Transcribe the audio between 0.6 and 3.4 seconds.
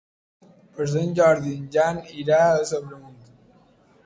Per Sant Jordi en Jan irà a Sobremunt.